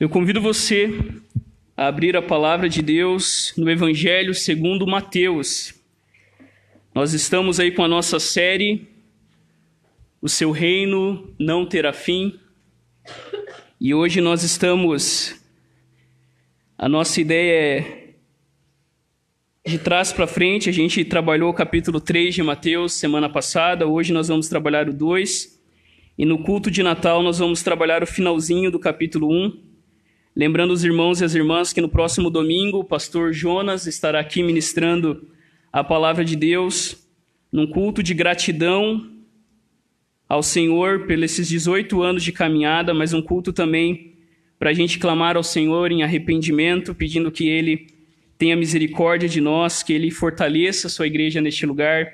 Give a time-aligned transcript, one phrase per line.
[0.00, 0.88] Eu convido você
[1.76, 5.74] a abrir a palavra de Deus no Evangelho segundo Mateus.
[6.94, 8.88] Nós estamos aí com a nossa série
[10.22, 12.40] O seu reino não terá fim.
[13.78, 15.38] E hoje nós estamos
[16.78, 18.14] a nossa ideia
[19.62, 23.86] é de trás para frente, a gente trabalhou o capítulo 3 de Mateus semana passada,
[23.86, 25.60] hoje nós vamos trabalhar o 2.
[26.16, 29.69] E no culto de Natal nós vamos trabalhar o finalzinho do capítulo 1.
[30.34, 34.42] Lembrando os irmãos e as irmãs que no próximo domingo o pastor Jonas estará aqui
[34.42, 35.28] ministrando
[35.72, 37.08] a palavra de Deus
[37.52, 39.10] num culto de gratidão
[40.28, 44.14] ao Senhor pelos esses 18 anos de caminhada, mas um culto também
[44.56, 47.88] para a gente clamar ao Senhor em arrependimento, pedindo que Ele
[48.38, 52.06] tenha misericórdia de nós, que Ele fortaleça a sua igreja neste lugar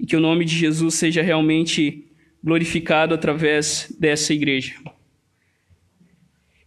[0.00, 2.06] e que o nome de Jesus seja realmente
[2.42, 4.74] glorificado através dessa igreja.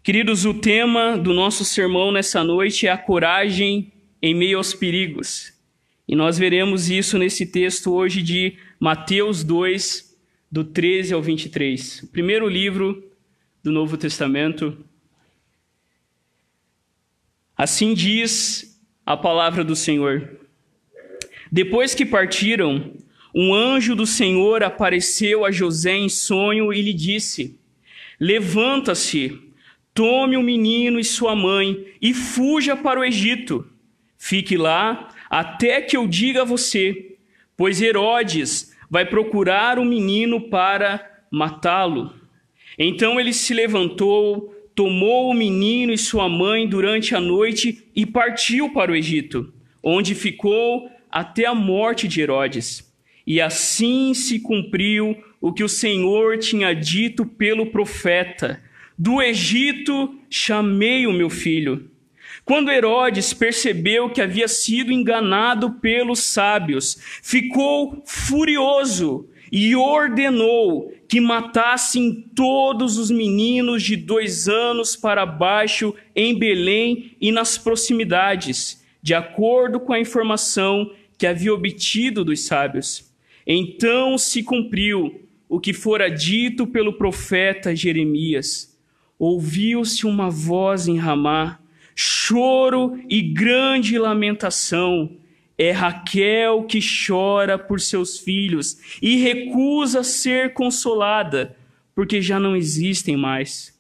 [0.08, 3.92] Queridos, o tema do nosso sermão nessa noite é a coragem
[4.22, 5.52] em meio aos perigos.
[6.08, 10.18] E nós veremos isso nesse texto hoje de Mateus 2,
[10.50, 12.04] do 13 ao 23.
[12.04, 13.04] O primeiro livro
[13.62, 14.78] do Novo Testamento.
[17.58, 20.40] Assim diz a palavra do Senhor.
[21.52, 22.94] Depois que partiram,
[23.36, 27.60] um anjo do Senhor apareceu a José em sonho e lhe disse:
[28.18, 29.47] Levanta-se
[29.98, 33.66] Tome o menino e sua mãe e fuja para o Egito.
[34.16, 37.16] Fique lá até que eu diga a você,
[37.58, 42.14] pois Herodes vai procurar o menino para matá-lo.
[42.78, 48.70] Então ele se levantou, tomou o menino e sua mãe durante a noite e partiu
[48.70, 52.88] para o Egito, onde ficou até a morte de Herodes.
[53.26, 58.62] E assim se cumpriu o que o Senhor tinha dito pelo profeta
[58.98, 61.92] do Egito chamei o meu filho.
[62.44, 72.26] Quando Herodes percebeu que havia sido enganado pelos sábios, ficou furioso e ordenou que matassem
[72.36, 79.80] todos os meninos de dois anos para baixo em Belém e nas proximidades, de acordo
[79.80, 83.12] com a informação que havia obtido dos sábios.
[83.46, 88.77] Então se cumpriu o que fora dito pelo profeta Jeremias
[89.20, 91.60] ouviu-se uma voz em Ramá,
[91.96, 95.18] choro e grande lamentação.
[95.58, 101.58] É Raquel que chora por seus filhos e recusa ser consolada,
[101.96, 103.76] porque já não existem mais.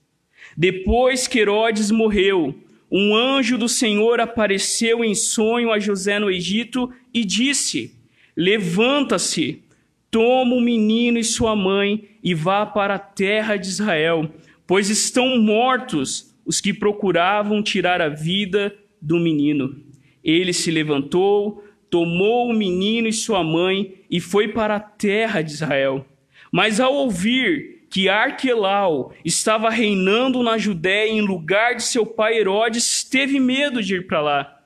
[0.58, 2.60] Depois que Herodes morreu,
[2.92, 7.94] um anjo do Senhor apareceu em sonho a José no Egito e disse:
[8.36, 9.62] Levanta-se,
[10.10, 14.32] toma o menino e sua mãe e vá para a terra de Israel
[14.68, 19.82] pois estão mortos os que procuravam tirar a vida do menino.
[20.24, 25.52] Ele se levantou, tomou o menino e sua mãe e foi para a terra de
[25.52, 26.06] Israel.
[26.52, 33.04] Mas ao ouvir que Arquelau estava reinando na Judéia em lugar de seu pai Herodes,
[33.04, 34.62] teve medo de ir para lá.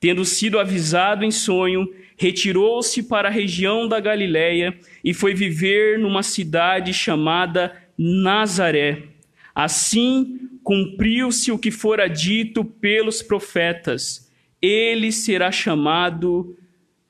[0.00, 1.86] Tendo sido avisado em sonho,
[2.16, 9.11] retirou-se para a região da Galiléia e foi viver numa cidade chamada Nazaré
[9.54, 14.30] Assim cumpriu-se o que fora dito pelos profetas:
[14.60, 16.56] ele será chamado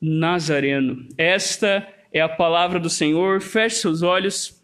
[0.01, 1.07] Nazareno.
[1.17, 3.41] Esta é a palavra do Senhor.
[3.41, 4.61] Feche seus olhos.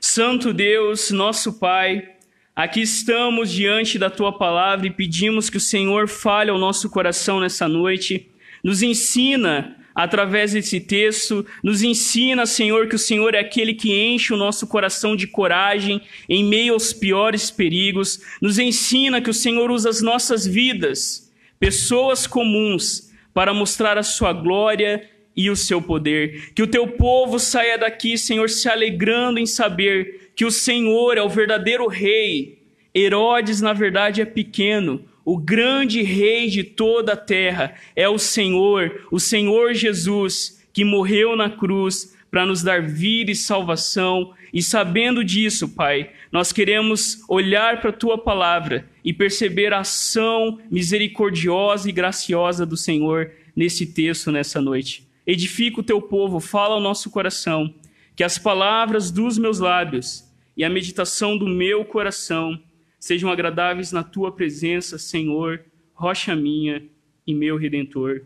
[0.00, 2.08] Santo Deus, nosso Pai,
[2.54, 7.40] aqui estamos diante da tua palavra e pedimos que o Senhor fale ao nosso coração
[7.40, 8.30] nessa noite.
[8.62, 14.34] Nos ensina através desse texto, nos ensina, Senhor, que o Senhor é aquele que enche
[14.34, 19.70] o nosso coração de coragem em meio aos piores perigos, nos ensina que o Senhor
[19.70, 26.52] usa as nossas vidas, pessoas comuns, para mostrar a sua glória e o seu poder.
[26.54, 31.22] Que o teu povo saia daqui, Senhor, se alegrando em saber que o Senhor é
[31.22, 32.58] o verdadeiro rei.
[32.94, 39.08] Herodes, na verdade, é pequeno, o grande rei de toda a terra é o Senhor,
[39.10, 44.32] o Senhor Jesus, que morreu na cruz para nos dar vida e salvação.
[44.54, 50.60] E sabendo disso, Pai, nós queremos olhar para a tua palavra e perceber a ação
[50.70, 55.08] misericordiosa e graciosa do Senhor nesse texto, nessa noite.
[55.26, 57.74] Edifica o teu povo, fala ao nosso coração,
[58.14, 60.24] que as palavras dos meus lábios
[60.56, 62.56] e a meditação do meu coração
[62.98, 65.64] sejam agradáveis na tua presença, Senhor,
[65.94, 66.82] rocha minha
[67.26, 68.22] e meu redentor.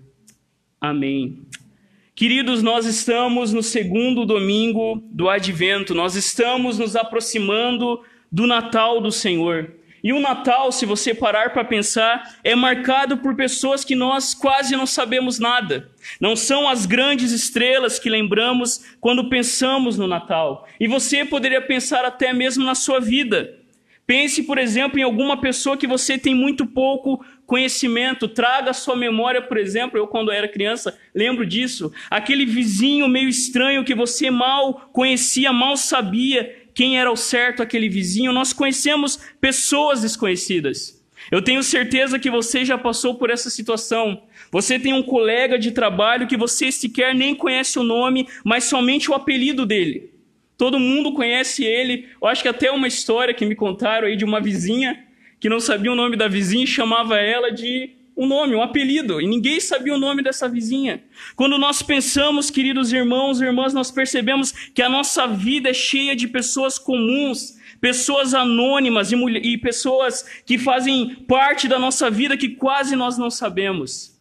[0.81, 1.43] Amém.
[2.15, 9.11] Queridos, nós estamos no segundo domingo do advento, nós estamos nos aproximando do Natal do
[9.11, 9.75] Senhor.
[10.03, 14.75] E o Natal, se você parar para pensar, é marcado por pessoas que nós quase
[14.75, 15.91] não sabemos nada.
[16.21, 20.67] Não são as grandes estrelas que lembramos quando pensamos no Natal.
[20.79, 23.60] E você poderia pensar até mesmo na sua vida.
[24.11, 28.27] Pense, por exemplo, em alguma pessoa que você tem muito pouco conhecimento.
[28.27, 31.93] Traga a sua memória, por exemplo, eu quando era criança lembro disso.
[32.11, 37.89] Aquele vizinho meio estranho que você mal conhecia, mal sabia quem era o certo aquele
[37.89, 38.33] vizinho.
[38.33, 41.01] Nós conhecemos pessoas desconhecidas.
[41.31, 44.25] Eu tenho certeza que você já passou por essa situação.
[44.51, 49.09] Você tem um colega de trabalho que você sequer nem conhece o nome, mas somente
[49.09, 50.10] o apelido dele.
[50.61, 52.07] Todo mundo conhece ele.
[52.21, 55.07] Eu acho que até uma história que me contaram aí de uma vizinha
[55.41, 59.23] que não sabia o nome da vizinha e chamava ela de um nome, um apelido,
[59.23, 61.03] e ninguém sabia o nome dessa vizinha.
[61.35, 66.15] Quando nós pensamos, queridos irmãos e irmãs, nós percebemos que a nossa vida é cheia
[66.15, 72.51] de pessoas comuns, pessoas anônimas e, e pessoas que fazem parte da nossa vida que
[72.51, 74.20] quase nós não sabemos.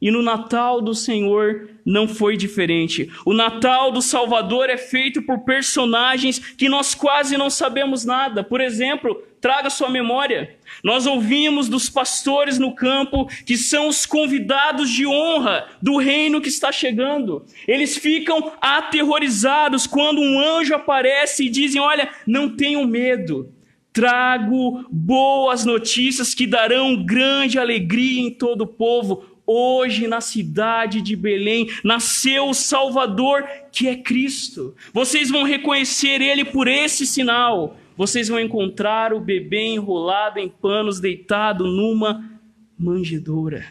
[0.00, 3.10] E no Natal do Senhor não foi diferente.
[3.24, 8.44] O Natal do Salvador é feito por personagens que nós quase não sabemos nada.
[8.44, 10.54] Por exemplo, traga sua memória.
[10.84, 16.48] Nós ouvimos dos pastores no campo que são os convidados de honra do reino que
[16.48, 17.46] está chegando.
[17.66, 23.50] Eles ficam aterrorizados quando um anjo aparece e dizem: Olha, não tenham medo.
[23.94, 31.14] Trago boas notícias que darão grande alegria em todo o povo Hoje, na cidade de
[31.14, 34.74] Belém, nasceu o Salvador, que é Cristo.
[34.92, 37.78] Vocês vão reconhecer ele por esse sinal.
[37.96, 42.28] Vocês vão encontrar o bebê enrolado em panos, deitado numa
[42.76, 43.64] manjedoura.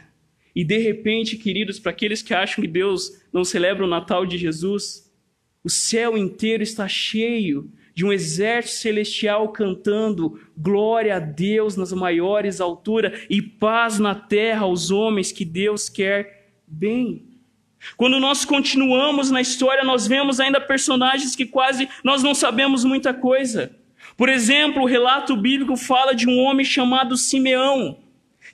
[0.56, 4.38] E de repente, queridos, para aqueles que acham que Deus não celebra o Natal de
[4.38, 5.12] Jesus,
[5.64, 12.60] o céu inteiro está cheio de um exército celestial cantando glória a Deus nas maiores
[12.60, 17.24] alturas e paz na terra aos homens que Deus quer bem.
[17.96, 23.14] Quando nós continuamos na história, nós vemos ainda personagens que quase nós não sabemos muita
[23.14, 23.74] coisa.
[24.18, 28.05] Por exemplo, o relato bíblico fala de um homem chamado Simeão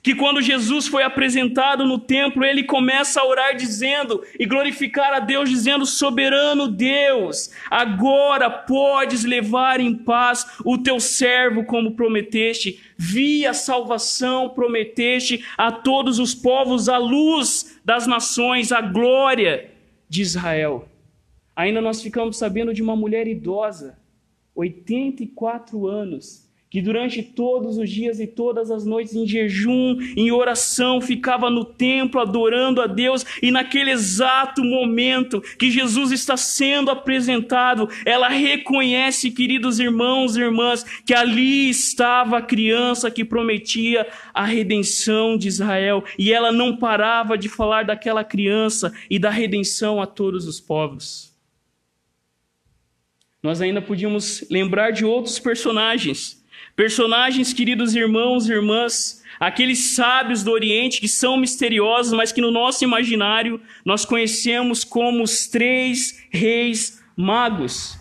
[0.02, 5.20] que quando Jesus foi apresentado no templo, ele começa a orar dizendo e glorificar a
[5.20, 13.54] Deus, dizendo: Soberano Deus, agora podes levar em paz o teu servo, como prometeste, via
[13.54, 19.70] salvação prometeste a todos os povos, a luz das nações, a glória
[20.08, 20.88] de Israel.
[21.54, 23.98] Ainda nós ficamos sabendo de uma mulher idosa,
[24.54, 26.41] 84 anos,
[26.72, 31.66] que durante todos os dias e todas as noites, em jejum, em oração, ficava no
[31.66, 39.30] templo adorando a Deus, e naquele exato momento que Jesus está sendo apresentado, ela reconhece,
[39.30, 46.02] queridos irmãos e irmãs, que ali estava a criança que prometia a redenção de Israel,
[46.18, 51.36] e ela não parava de falar daquela criança e da redenção a todos os povos.
[53.42, 56.40] Nós ainda podíamos lembrar de outros personagens
[56.74, 62.50] Personagens, queridos irmãos e irmãs, aqueles sábios do Oriente que são misteriosos, mas que no
[62.50, 67.98] nosso imaginário nós conhecemos como os três reis magos.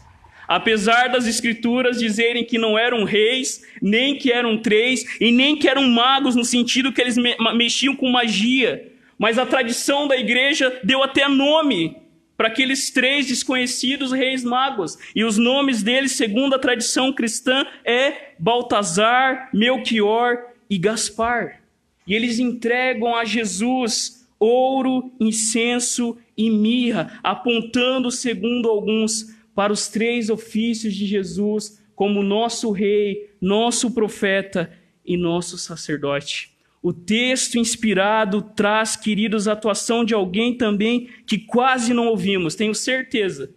[0.48, 5.68] Apesar das escrituras dizerem que não eram reis, nem que eram três, e nem que
[5.68, 7.18] eram magos no sentido que eles
[7.54, 12.01] mexiam com magia, mas a tradição da igreja deu até nome
[12.42, 14.98] para aqueles três desconhecidos reis magos.
[15.16, 21.62] E os nomes deles, segundo a tradição cristã, é Baltazar, Melchior e Gaspar.
[22.08, 30.32] E eles entregam a Jesus ouro, incenso e mirra, apontando, segundo alguns, para os três
[30.32, 34.74] ofícios de Jesus como nosso rei, nosso profeta
[35.06, 36.51] e nosso sacerdote.
[36.82, 42.74] O texto inspirado traz, queridos, a atuação de alguém também que quase não ouvimos, tenho
[42.74, 43.54] certeza.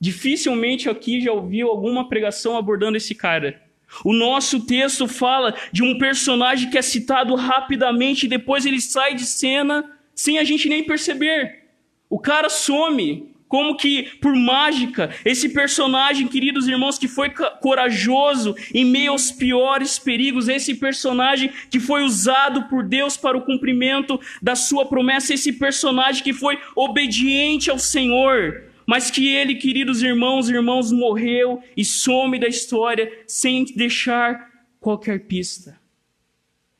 [0.00, 3.62] Dificilmente aqui já ouviu alguma pregação abordando esse cara.
[4.04, 9.14] O nosso texto fala de um personagem que é citado rapidamente e depois ele sai
[9.14, 11.64] de cena sem a gente nem perceber.
[12.10, 18.84] O cara some, como que por mágica, esse personagem, queridos irmãos, que foi corajoso em
[18.84, 24.56] meio aos piores perigos, esse personagem que foi usado por Deus para o cumprimento da
[24.56, 30.52] sua promessa, esse personagem que foi obediente ao Senhor, mas que ele, queridos irmãos e
[30.52, 35.83] irmãos, morreu e some da história sem deixar qualquer pista.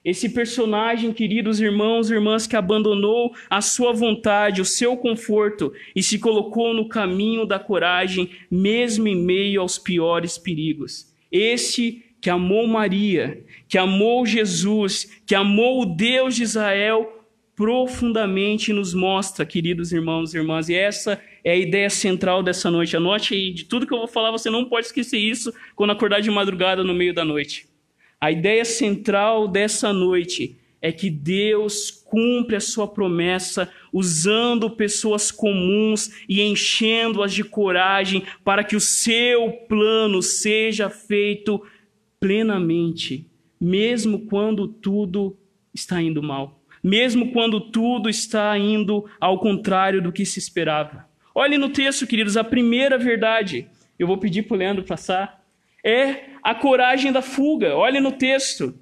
[0.04, 6.02] Esse personagem, queridos irmãos e irmãs, que abandonou a sua vontade, o seu conforto e
[6.02, 11.10] se colocou no caminho da coragem, mesmo em meio aos piores perigos.
[11.32, 18.92] Este que amou Maria, que amou Jesus, que amou o Deus de Israel, profundamente nos
[18.92, 20.68] mostra, queridos irmãos e irmãs.
[20.68, 22.96] E essa é a ideia central dessa noite.
[22.96, 26.20] Anote aí, de tudo que eu vou falar, você não pode esquecer isso quando acordar
[26.20, 27.66] de madrugada no meio da noite.
[28.24, 36.10] A ideia central dessa noite é que Deus cumpre a sua promessa usando pessoas comuns
[36.26, 41.62] e enchendo-as de coragem para que o seu plano seja feito
[42.18, 45.36] plenamente, mesmo quando tudo
[45.74, 51.06] está indo mal, mesmo quando tudo está indo ao contrário do que se esperava.
[51.34, 55.43] Olhe no texto, queridos, a primeira verdade, eu vou pedir para o Leandro passar,
[55.84, 57.76] é a coragem da fuga.
[57.76, 58.74] Olhe no texto.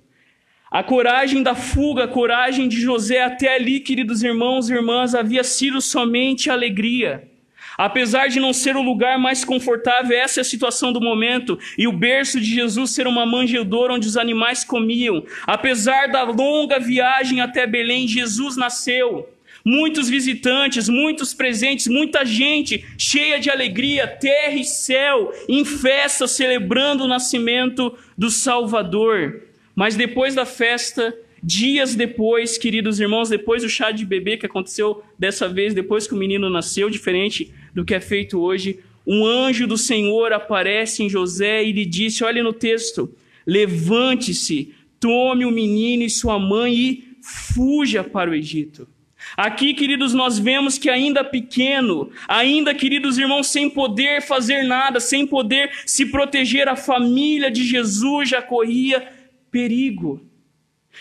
[0.70, 5.44] A coragem da fuga, a coragem de José até ali, queridos irmãos e irmãs, havia
[5.44, 7.28] sido somente alegria.
[7.76, 11.86] Apesar de não ser o lugar mais confortável, essa é a situação do momento, e
[11.86, 15.24] o berço de Jesus ser uma manjedoura onde os animais comiam.
[15.46, 19.28] Apesar da longa viagem até Belém, Jesus nasceu.
[19.64, 27.04] Muitos visitantes, muitos presentes, muita gente cheia de alegria, terra e céu, em festa, celebrando
[27.04, 29.42] o nascimento do Salvador.
[29.74, 31.14] Mas depois da festa,
[31.44, 36.14] Dias depois, queridos irmãos, depois do chá de bebê que aconteceu dessa vez, depois que
[36.14, 41.08] o menino nasceu, diferente do que é feito hoje, um anjo do Senhor aparece em
[41.08, 43.12] José e lhe disse: olha no texto,
[43.44, 48.86] levante-se, tome o menino e sua mãe e fuja para o Egito.
[49.36, 55.26] Aqui, queridos, nós vemos que ainda pequeno, ainda, queridos irmãos, sem poder fazer nada, sem
[55.26, 59.08] poder se proteger, a família de Jesus já corria
[59.50, 60.20] perigo.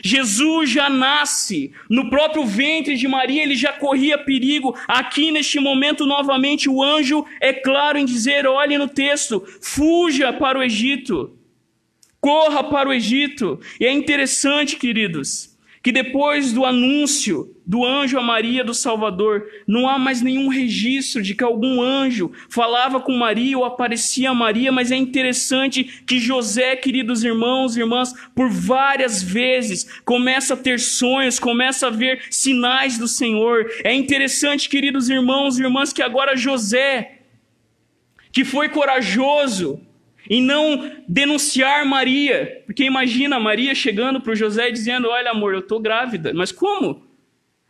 [0.01, 4.73] Jesus já nasce no próprio ventre de Maria, ele já corria perigo.
[4.88, 10.57] Aqui neste momento, novamente, o anjo é claro em dizer: olhe no texto, fuja para
[10.57, 11.38] o Egito,
[12.21, 13.59] corra para o Egito.
[13.79, 15.50] E é interessante, queridos,
[15.83, 21.21] que depois do anúncio do anjo a Maria do Salvador, não há mais nenhum registro
[21.21, 26.19] de que algum anjo falava com Maria ou aparecia a Maria, mas é interessante que
[26.19, 32.25] José, queridos irmãos e irmãs, por várias vezes começa a ter sonhos, começa a ver
[32.29, 33.65] sinais do Senhor.
[33.83, 37.21] É interessante, queridos irmãos e irmãs, que agora José,
[38.31, 39.79] que foi corajoso,
[40.30, 42.63] em não denunciar Maria.
[42.66, 46.34] Porque imagina Maria chegando para o José e dizendo: Olha, amor, eu estou grávida.
[46.34, 47.04] Mas como?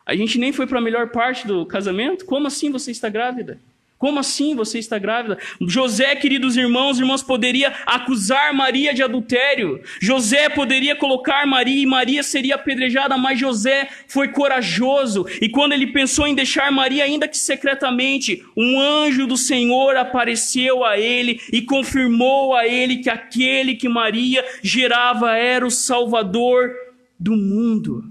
[0.05, 2.25] A gente nem foi para a melhor parte do casamento?
[2.25, 3.60] Como assim você está grávida?
[4.01, 5.38] Como assim você está grávida?
[5.62, 9.79] José, queridos irmãos, irmãos, poderia acusar Maria de adultério.
[10.01, 15.27] José poderia colocar Maria e Maria seria apedrejada, mas José foi corajoso.
[15.39, 20.84] E quando ele pensou em deixar Maria, ainda que secretamente, um anjo do Senhor apareceu
[20.84, 26.74] a ele e confirmou a ele que aquele que Maria gerava era o Salvador
[27.20, 28.03] do mundo.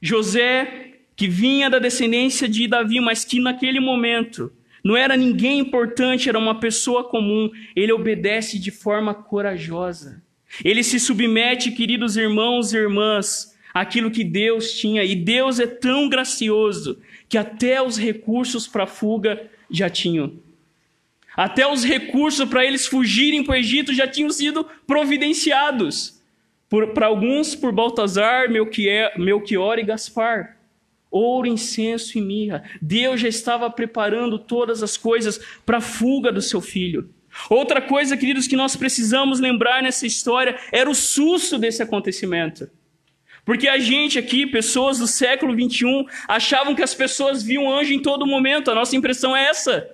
[0.00, 4.52] José que vinha da descendência de Davi, mas que naquele momento
[4.84, 10.22] não era ninguém importante, era uma pessoa comum, ele obedece de forma corajosa.
[10.64, 15.04] Ele se submete, queridos irmãos e irmãs, àquilo que Deus tinha.
[15.04, 20.34] E Deus é tão gracioso que até os recursos para fuga já tinham.
[21.34, 26.20] Até os recursos para eles fugirem para o Egito já tinham sido providenciados.
[26.92, 30.56] Para alguns, por Baltazar, Melchior e Gaspar
[31.12, 32.64] ouro, incenso e mirra.
[32.80, 37.10] Deus já estava preparando todas as coisas para a fuga do seu filho.
[37.48, 42.68] Outra coisa, queridos, que nós precisamos lembrar nessa história era o susto desse acontecimento.
[43.44, 48.00] Porque a gente aqui, pessoas do século 21, achavam que as pessoas viam anjo em
[48.00, 48.70] todo momento.
[48.70, 49.88] A nossa impressão é essa.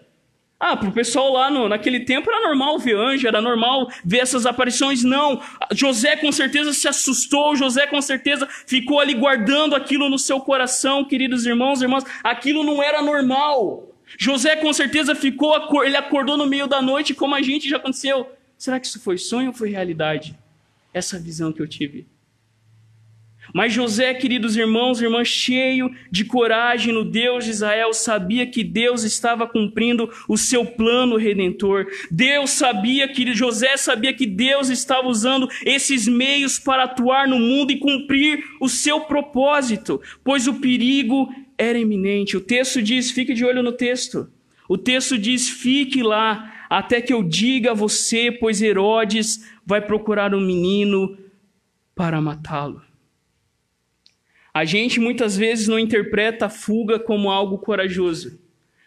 [0.61, 4.19] Ah, para o pessoal lá no, naquele tempo era normal ver anjo, era normal ver
[4.19, 5.05] essas aparições.
[5.05, 5.41] Não.
[5.73, 11.05] José com certeza se assustou, José com certeza ficou ali guardando aquilo no seu coração,
[11.05, 12.05] queridos irmãos e irmãs.
[12.25, 13.89] Aquilo não era normal.
[14.19, 18.29] José com certeza ficou, ele acordou no meio da noite, como a gente já aconteceu.
[18.57, 20.37] Será que isso foi sonho ou foi realidade?
[20.93, 22.05] Essa visão que eu tive.
[23.55, 28.63] Mas José, queridos irmãos e irmãs, cheio de coragem no Deus de Israel, sabia que
[28.63, 31.87] Deus estava cumprindo o seu plano redentor.
[32.11, 37.71] Deus sabia que José sabia que Deus estava usando esses meios para atuar no mundo
[37.71, 42.37] e cumprir o seu propósito, pois o perigo era iminente.
[42.37, 44.31] O texto diz, fique de olho no texto.
[44.69, 50.35] O texto diz: "Fique lá até que eu diga a você, pois Herodes vai procurar
[50.35, 51.17] um menino
[51.95, 52.88] para matá-lo."
[54.53, 58.41] A gente muitas vezes não interpreta a fuga como algo corajoso.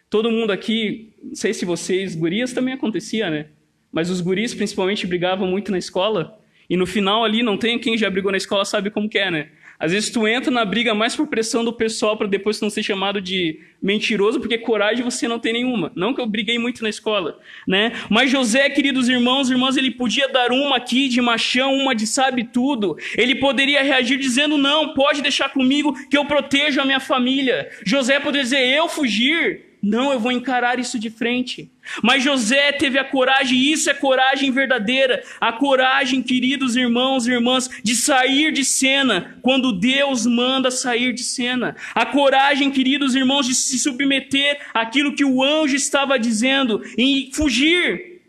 [0.10, 3.48] Todo mundo aqui, não sei se vocês, gurias também acontecia, né?
[3.92, 6.40] mas os guris principalmente brigavam muito na escola.
[6.70, 9.50] E no final ali, não tem quem já brigou na escola sabe como é, né?
[9.82, 12.84] Às vezes tu entra na briga mais por pressão do pessoal para depois não ser
[12.84, 15.92] chamado de mentiroso, porque coragem você não tem nenhuma.
[15.96, 17.92] Não que eu briguei muito na escola, né?
[18.08, 22.44] Mas José, queridos irmãos, irmãs, ele podia dar uma aqui de machão, uma de sabe
[22.44, 22.96] tudo.
[23.18, 27.68] Ele poderia reagir dizendo: "Não, pode deixar comigo que eu protejo a minha família".
[27.84, 29.71] José poderia dizer: "Eu fugir".
[29.82, 31.72] Não, eu vou encarar isso de frente.
[32.04, 37.32] Mas José teve a coragem, e isso é coragem verdadeira, a coragem, queridos irmãos e
[37.32, 41.76] irmãs, de sair de cena quando Deus manda sair de cena.
[41.96, 48.22] A coragem, queridos irmãos, de se submeter àquilo que o anjo estava dizendo e fugir.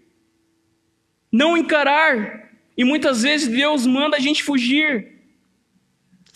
[1.30, 2.50] Não encarar.
[2.74, 5.11] E muitas vezes Deus manda a gente fugir.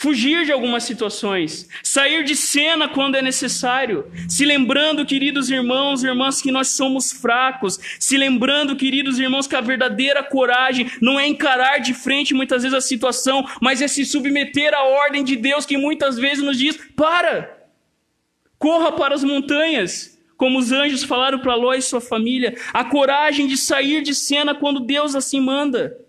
[0.06, 6.06] Fugir de algumas situações, sair de cena quando é necessário, se lembrando, queridos irmãos e
[6.06, 11.26] irmãs, que nós somos fracos, se lembrando, queridos irmãos, que a verdadeira coragem não é
[11.26, 15.66] encarar de frente muitas vezes a situação, mas é se submeter à ordem de Deus
[15.66, 17.66] que muitas vezes nos diz: para,
[18.60, 23.48] corra para as montanhas, como os anjos falaram para Ló e sua família, a coragem
[23.48, 26.05] de sair de cena quando Deus assim manda.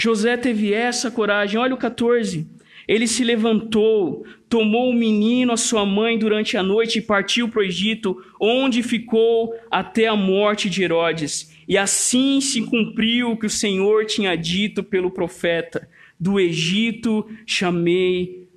[0.00, 1.58] José teve essa coragem.
[1.58, 2.46] Olha o 14.
[2.86, 7.62] Ele se levantou, tomou o menino, a sua mãe, durante a noite e partiu para
[7.62, 11.52] o Egito, onde ficou até a morte de Herodes.
[11.66, 15.88] E assim se cumpriu o que o Senhor tinha dito pelo profeta:
[16.18, 18.48] Do Egito chamei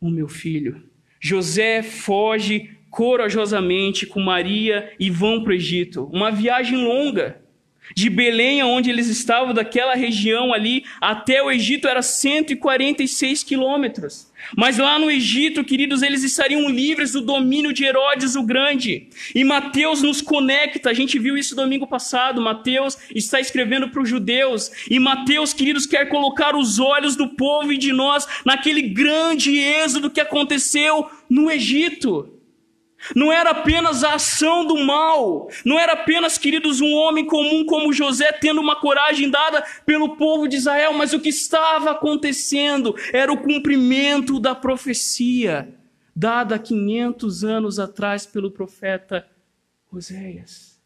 [0.00, 0.82] o meu filho.
[1.20, 6.10] José foge corajosamente com Maria e vão para o Egito.
[6.12, 7.40] Uma viagem longa.
[7.94, 14.30] De Belém, onde eles estavam, daquela região ali, até o Egito era 146 quilômetros.
[14.56, 19.08] Mas lá no Egito, queridos, eles estariam livres do domínio de Herodes o Grande.
[19.34, 22.40] E Mateus nos conecta, a gente viu isso domingo passado.
[22.40, 24.70] Mateus está escrevendo para os judeus.
[24.90, 30.10] E Mateus, queridos, quer colocar os olhos do povo e de nós naquele grande êxodo
[30.10, 32.39] que aconteceu no Egito.
[33.14, 37.92] Não era apenas a ação do mal, não era apenas, queridos, um homem comum como
[37.92, 43.32] José tendo uma coragem dada pelo povo de Israel, mas o que estava acontecendo era
[43.32, 45.74] o cumprimento da profecia
[46.14, 49.26] dada 500 anos atrás pelo profeta
[49.90, 50.78] Oséias.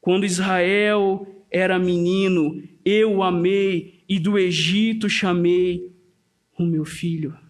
[0.00, 5.92] Quando Israel era menino, eu o amei e do Egito chamei
[6.58, 7.43] o meu filho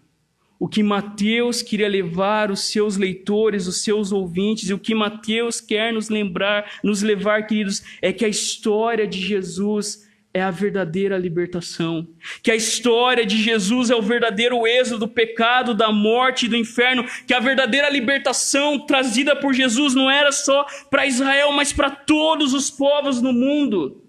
[0.65, 5.61] o que Mateus queria levar os seus leitores, os seus ouvintes, e o que Mateus
[5.61, 11.19] quer nos lembrar, nos levar, queridos, é que a história de Jesus é a verdadeira
[11.19, 12.07] libertação.
[12.41, 16.55] Que a história de Jesus é o verdadeiro êxodo do pecado, da morte e do
[16.55, 17.05] inferno.
[17.27, 22.55] Que a verdadeira libertação trazida por Jesus não era só para Israel, mas para todos
[22.55, 24.03] os povos no mundo.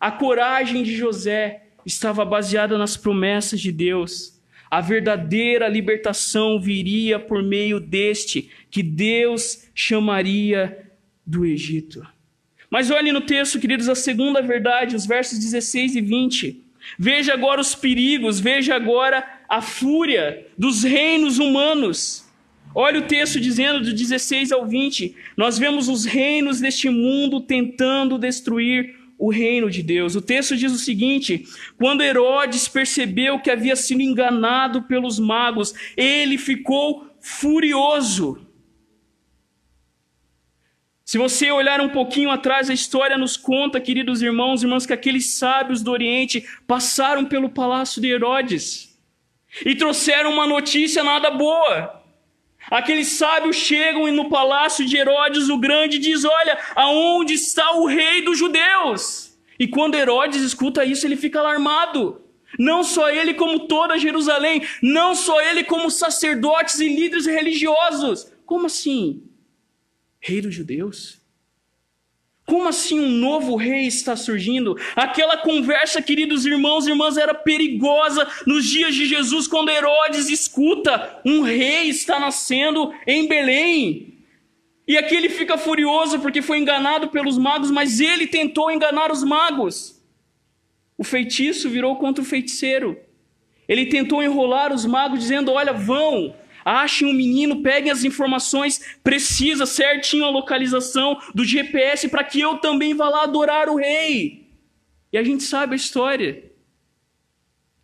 [0.00, 4.37] A coragem de José estava baseada nas promessas de Deus.
[4.70, 10.90] A verdadeira libertação viria por meio deste que Deus chamaria
[11.26, 12.06] do Egito.
[12.70, 16.64] Mas olhe no texto, queridos, a segunda verdade, os versos 16 e 20.
[16.98, 22.26] Veja agora os perigos, veja agora a fúria dos reinos humanos.
[22.74, 25.14] Olha o texto dizendo do 16 ao 20.
[25.36, 30.14] Nós vemos os reinos deste mundo tentando destruir o reino de Deus.
[30.14, 31.44] O texto diz o seguinte:
[31.76, 38.46] quando Herodes percebeu que havia sido enganado pelos magos, ele ficou furioso.
[41.04, 44.92] Se você olhar um pouquinho atrás, a história nos conta, queridos irmãos e irmãs, que
[44.92, 49.00] aqueles sábios do Oriente passaram pelo palácio de Herodes
[49.64, 51.98] e trouxeram uma notícia nada boa.
[52.70, 57.86] Aqueles sábios chegam no palácio de Herodes o Grande e diz: Olha, aonde está o
[57.86, 59.38] rei dos judeus?
[59.58, 62.22] E quando Herodes escuta isso, ele fica alarmado.
[62.58, 64.62] Não só ele, como toda Jerusalém.
[64.82, 68.30] Não só ele, como sacerdotes e líderes religiosos.
[68.46, 69.22] Como assim?
[70.20, 71.17] Rei dos judeus?
[72.48, 74.74] Como assim um novo rei está surgindo?
[74.96, 81.20] Aquela conversa, queridos irmãos e irmãs, era perigosa nos dias de Jesus, quando Herodes escuta:
[81.26, 84.14] um rei está nascendo em Belém.
[84.86, 89.22] E aqui ele fica furioso porque foi enganado pelos magos, mas ele tentou enganar os
[89.22, 90.02] magos.
[90.96, 92.98] O feitiço virou contra o feiticeiro.
[93.68, 96.34] Ele tentou enrolar os magos, dizendo: Olha, vão,
[96.68, 102.58] achem um menino, peguem as informações precisas, certinho a localização do GPS, para que eu
[102.58, 104.48] também vá lá adorar o rei.
[105.12, 106.44] E a gente sabe a história.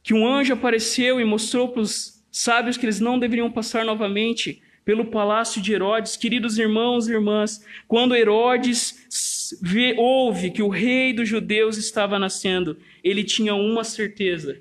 [0.03, 4.63] Que um anjo apareceu e mostrou para os sábios que eles não deveriam passar novamente
[4.85, 6.17] pelo palácio de Herodes.
[6.17, 12.77] Queridos irmãos e irmãs, quando Herodes vê, ouve que o rei dos judeus estava nascendo,
[13.03, 14.61] ele tinha uma certeza: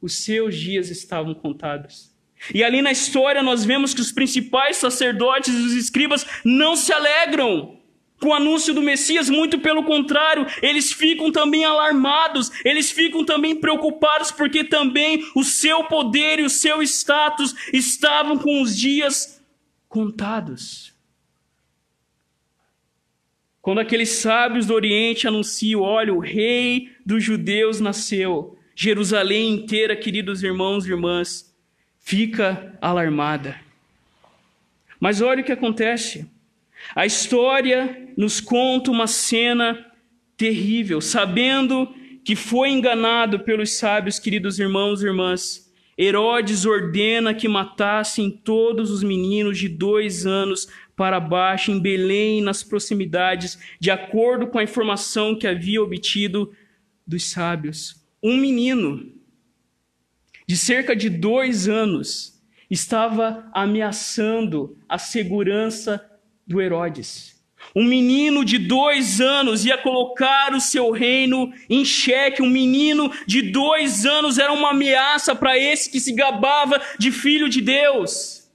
[0.00, 2.15] os seus dias estavam contados.
[2.54, 6.92] E ali na história nós vemos que os principais sacerdotes e os escribas não se
[6.92, 7.76] alegram
[8.20, 13.54] com o anúncio do Messias, muito pelo contrário, eles ficam também alarmados, eles ficam também
[13.54, 19.44] preocupados, porque também o seu poder e o seu status estavam com os dias
[19.88, 20.94] contados.
[23.60, 30.42] Quando aqueles sábios do Oriente anunciam: olha, o rei dos judeus nasceu, Jerusalém inteira, queridos
[30.42, 31.45] irmãos e irmãs,
[32.06, 33.60] fica alarmada.
[35.00, 36.24] Mas olha o que acontece.
[36.94, 39.84] A história nos conta uma cena
[40.36, 41.92] terrível, sabendo
[42.24, 45.68] que foi enganado pelos sábios, queridos irmãos e irmãs.
[45.98, 52.62] Herodes ordena que matassem todos os meninos de dois anos para baixo, em Belém, nas
[52.62, 56.52] proximidades, de acordo com a informação que havia obtido
[57.04, 57.96] dos sábios.
[58.22, 59.15] Um menino
[60.46, 66.04] de cerca de dois anos estava ameaçando a segurança
[66.46, 67.36] do Herodes.
[67.74, 72.42] Um menino de dois anos ia colocar o seu reino em xeque.
[72.42, 77.48] Um menino de dois anos era uma ameaça para esse que se gabava de filho
[77.48, 78.45] de Deus.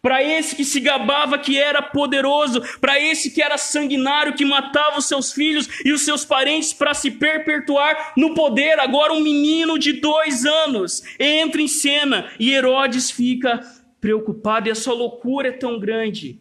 [0.00, 4.98] Para esse que se gabava que era poderoso, para esse que era sanguinário, que matava
[4.98, 8.78] os seus filhos e os seus parentes para se perpetuar no poder.
[8.78, 13.60] Agora, um menino de dois anos entra em cena e Herodes fica
[14.00, 16.40] preocupado, e a sua loucura é tão grande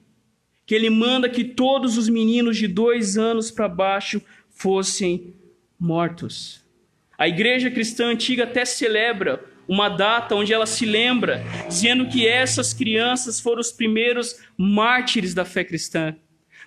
[0.65, 5.33] que ele manda que todos os meninos de dois anos para baixo fossem
[5.79, 6.61] mortos.
[7.17, 12.73] A igreja cristã antiga até celebra uma data onde ela se lembra, dizendo que essas
[12.73, 16.15] crianças foram os primeiros mártires da fé cristã.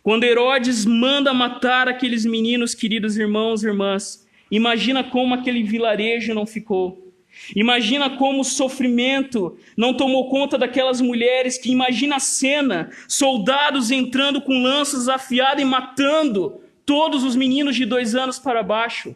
[0.03, 6.47] Quando Herodes manda matar aqueles meninos, queridos irmãos e irmãs, imagina como aquele vilarejo não
[6.47, 7.07] ficou.
[7.55, 14.41] Imagina como o sofrimento não tomou conta daquelas mulheres que imagina a cena, soldados entrando
[14.41, 19.15] com lanças afiadas e matando todos os meninos de dois anos para baixo.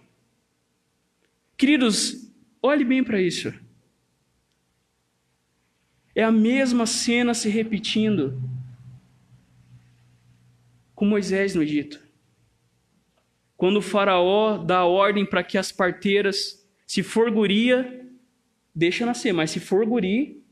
[1.56, 2.30] Queridos,
[2.62, 3.52] olhe bem para isso.
[6.14, 8.40] É a mesma cena se repetindo
[10.94, 12.00] com Moisés no Egito.
[13.56, 18.08] Quando o faraó dá a ordem para que as parteiras, se for guria,
[18.74, 20.42] deixa nascer, mas se for guri,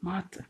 [0.00, 0.46] mata.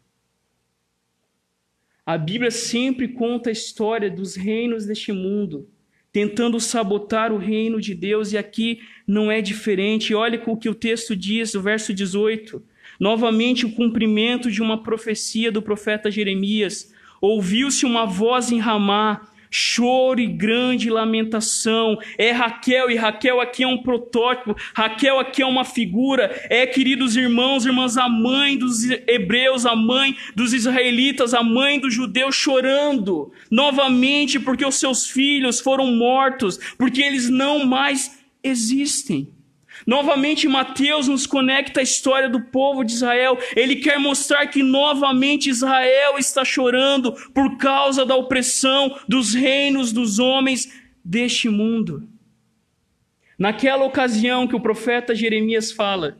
[2.04, 5.68] A Bíblia sempre conta a história dos reinos deste mundo,
[6.10, 10.14] tentando sabotar o reino de Deus, e aqui não é diferente.
[10.14, 12.62] Olha o que o texto diz, o verso 18.
[12.98, 16.92] Novamente, o cumprimento de uma profecia do profeta Jeremias.
[17.20, 19.20] Ouviu-se uma voz em Ramá,
[19.52, 21.98] choro e grande lamentação.
[22.16, 27.14] É Raquel, e Raquel aqui é um protótipo, Raquel aqui é uma figura, é, queridos
[27.14, 33.30] irmãos, irmãs, a mãe dos hebreus, a mãe dos israelitas, a mãe dos judeus chorando
[33.50, 39.28] novamente porque os seus filhos foram mortos, porque eles não mais existem.
[39.86, 43.38] Novamente, Mateus nos conecta à história do povo de Israel.
[43.56, 50.18] Ele quer mostrar que novamente Israel está chorando por causa da opressão dos reinos dos
[50.18, 50.72] homens
[51.04, 52.08] deste mundo.
[53.38, 56.18] Naquela ocasião que o profeta Jeremias fala,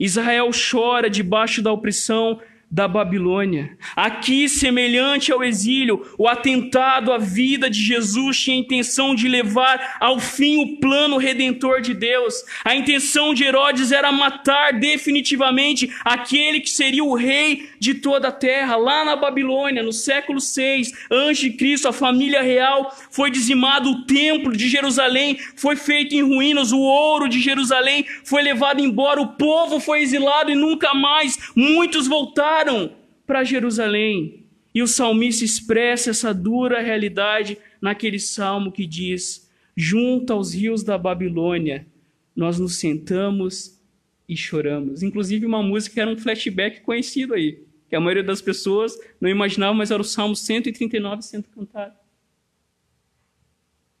[0.00, 3.78] Israel chora debaixo da opressão da Babilônia.
[3.94, 9.96] Aqui, semelhante ao exílio, o atentado à vida de Jesus tinha a intenção de levar
[10.00, 12.34] ao fim o plano redentor de Deus.
[12.64, 18.32] A intenção de Herodes era matar definitivamente aquele que seria o rei de toda a
[18.32, 18.74] terra.
[18.74, 24.68] Lá na Babilônia, no século 6 a.C., a família real foi dizimada, o templo de
[24.68, 30.02] Jerusalém foi feito em ruínas, o ouro de Jerusalém foi levado embora, o povo foi
[30.02, 34.46] exilado e nunca mais muitos voltaram voltaram para Jerusalém.
[34.74, 40.96] E o salmista expressa essa dura realidade naquele salmo que diz: Junto aos rios da
[40.96, 41.86] Babilônia,
[42.34, 43.80] nós nos sentamos
[44.28, 45.02] e choramos.
[45.02, 49.30] Inclusive, uma música que era um flashback conhecido aí, que a maioria das pessoas não
[49.30, 51.94] imaginava, mas era o Salmo 139 sendo cantado.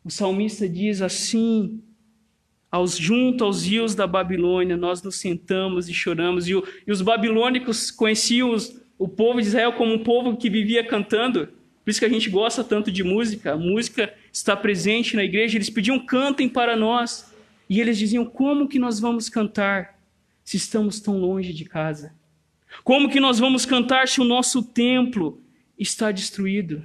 [0.04, 1.82] O salmista diz assim:
[2.76, 6.46] aos, junto aos rios da Babilônia, nós nos sentamos e choramos.
[6.46, 10.50] E, o, e os babilônicos conheciam os, o povo de Israel como um povo que
[10.50, 11.48] vivia cantando.
[11.82, 13.54] Por isso que a gente gosta tanto de música.
[13.54, 15.56] A música está presente na igreja.
[15.56, 17.32] Eles pediam cantem para nós.
[17.68, 19.98] E eles diziam: como que nós vamos cantar
[20.44, 22.14] se estamos tão longe de casa?
[22.84, 25.40] Como que nós vamos cantar se o nosso templo
[25.78, 26.84] está destruído?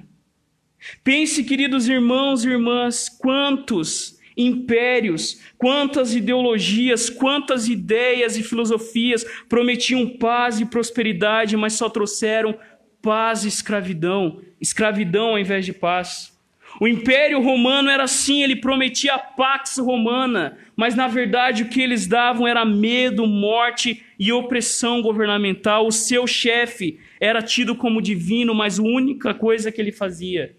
[1.04, 10.60] Pense, queridos irmãos e irmãs, quantos impérios, quantas ideologias, quantas ideias e filosofias prometiam paz
[10.60, 12.56] e prosperidade, mas só trouxeram
[13.00, 16.32] paz e escravidão, escravidão ao invés de paz.
[16.80, 21.80] O Império Romano era assim, ele prometia a pax romana, mas na verdade o que
[21.80, 25.86] eles davam era medo, morte e opressão governamental.
[25.86, 30.56] O seu chefe era tido como divino, mas a única coisa que ele fazia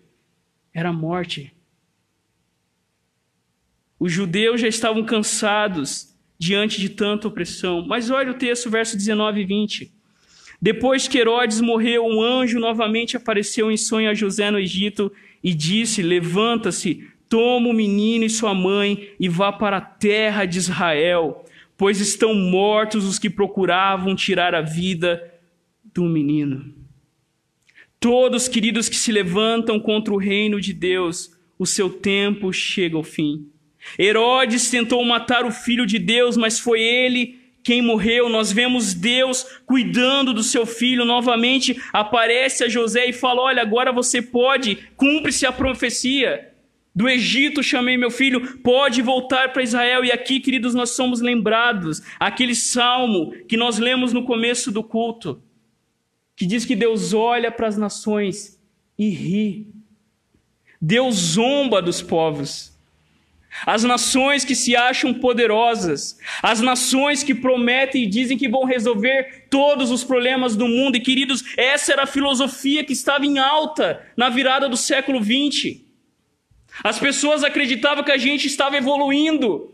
[0.73, 1.52] era a morte.
[4.03, 7.85] Os judeus já estavam cansados diante de tanta opressão.
[7.87, 9.93] Mas olha o texto, verso 19 e 20.
[10.61, 15.09] Depois que Herodes morreu, um anjo novamente apareceu em sonho a José no Egito
[15.41, 20.57] e disse: Levanta-se, toma o menino e sua mãe e vá para a terra de
[20.57, 21.45] Israel,
[21.77, 25.33] pois estão mortos os que procuravam tirar a vida
[25.93, 26.75] do menino.
[28.01, 33.03] Todos, queridos, que se levantam contra o reino de Deus, o seu tempo chega ao
[33.03, 33.52] fim.
[33.99, 38.29] Herodes tentou matar o filho de Deus, mas foi ele quem morreu.
[38.29, 41.05] Nós vemos Deus cuidando do seu filho.
[41.05, 46.49] Novamente aparece a José e fala: Olha, agora você pode, cumpre-se a profecia.
[46.95, 50.05] Do Egito chamei meu filho, pode voltar para Israel.
[50.05, 55.41] E aqui, queridos, nós somos lembrados, aquele salmo que nós lemos no começo do culto,
[56.35, 58.61] que diz que Deus olha para as nações
[58.97, 59.67] e ri.
[60.79, 62.72] Deus zomba dos povos.
[63.65, 69.45] As nações que se acham poderosas, as nações que prometem e dizem que vão resolver
[69.49, 70.97] todos os problemas do mundo.
[70.97, 75.81] E queridos, essa era a filosofia que estava em alta na virada do século XX.
[76.83, 79.73] As pessoas acreditavam que a gente estava evoluindo,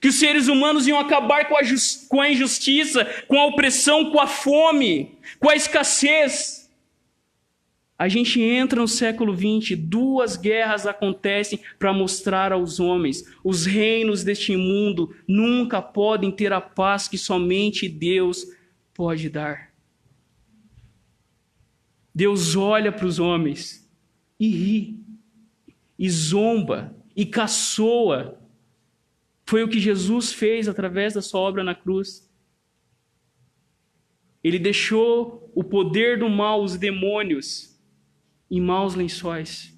[0.00, 1.60] que os seres humanos iam acabar com a,
[2.08, 6.63] com a injustiça, com a opressão, com a fome, com a escassez.
[7.96, 14.24] A gente entra no século XX, duas guerras acontecem para mostrar aos homens: os reinos
[14.24, 18.46] deste mundo nunca podem ter a paz que somente Deus
[18.92, 19.72] pode dar.
[22.12, 23.88] Deus olha para os homens
[24.38, 25.00] e ri,
[25.96, 28.40] e zomba, e caçoa.
[29.46, 32.28] Foi o que Jesus fez através da sua obra na cruz.
[34.42, 37.73] Ele deixou o poder do mal, os demônios,
[38.56, 39.74] em maus lençóis.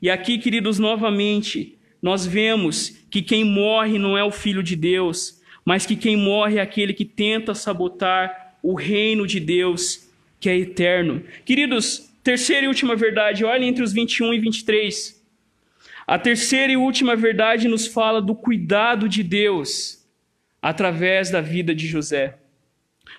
[0.00, 5.40] E aqui, queridos, novamente, nós vemos que quem morre não é o Filho de Deus,
[5.64, 10.58] mas que quem morre é aquele que tenta sabotar o reino de Deus, que é
[10.58, 11.22] eterno.
[11.46, 15.24] Queridos, terceira e última verdade, olhem entre os 21 e 23.
[16.06, 20.06] A terceira e última verdade nos fala do cuidado de Deus
[20.60, 22.38] através da vida de José.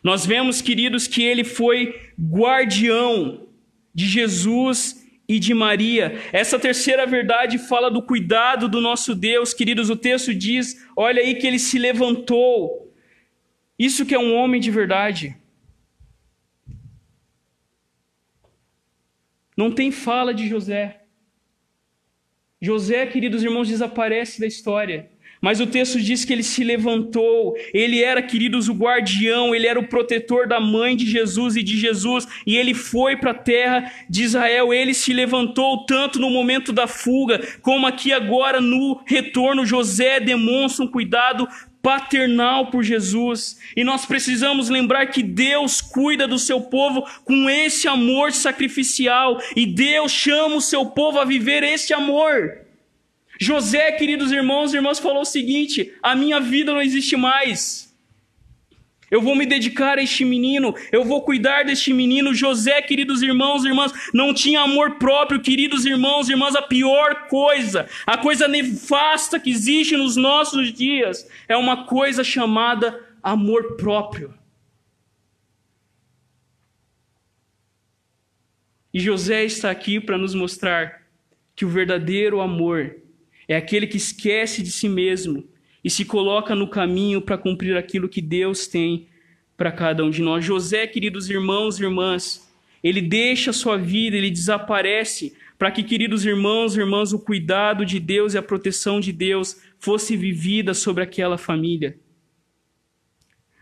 [0.03, 3.47] Nós vemos, queridos, que ele foi guardião
[3.93, 6.21] de Jesus e de Maria.
[6.31, 9.89] Essa terceira verdade fala do cuidado do nosso Deus, queridos.
[9.89, 12.93] O texto diz: olha aí que ele se levantou.
[13.77, 15.35] Isso que é um homem de verdade.
[19.57, 21.01] Não tem fala de José.
[22.61, 25.11] José, queridos irmãos, desaparece da história.
[25.45, 29.79] Mas o texto diz que ele se levantou, ele era, queridos, o guardião, ele era
[29.79, 33.91] o protetor da mãe de Jesus e de Jesus, e ele foi para a terra
[34.09, 34.73] de Israel.
[34.73, 39.67] Ele se levantou tanto no momento da fuga, como aqui agora no retorno.
[39.67, 41.47] José demonstra um cuidado
[41.79, 43.59] paternal por Jesus.
[43.77, 49.67] E nós precisamos lembrar que Deus cuida do seu povo com esse amor sacrificial, e
[49.67, 52.64] Deus chama o seu povo a viver esse amor.
[53.39, 57.85] José, queridos irmãos e irmãs, falou o seguinte: a minha vida não existe mais.
[59.09, 62.33] Eu vou me dedicar a este menino, eu vou cuidar deste menino.
[62.33, 66.55] José, queridos irmãos e irmãs, não tinha amor próprio, queridos irmãos e irmãs.
[66.55, 72.99] A pior coisa, a coisa nefasta que existe nos nossos dias, é uma coisa chamada
[73.21, 74.33] amor próprio.
[78.93, 81.03] E José está aqui para nos mostrar
[81.55, 82.95] que o verdadeiro amor
[83.47, 85.47] é aquele que esquece de si mesmo
[85.83, 89.07] e se coloca no caminho para cumprir aquilo que Deus tem
[89.55, 90.43] para cada um de nós.
[90.43, 92.51] José, queridos irmãos e irmãs,
[92.83, 97.85] ele deixa a sua vida, ele desaparece para que, queridos irmãos e irmãs, o cuidado
[97.85, 101.97] de Deus e a proteção de Deus fosse vivida sobre aquela família.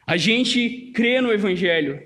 [0.06, 2.02] A gente crê no Evangelho,